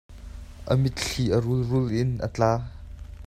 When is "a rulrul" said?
1.35-1.87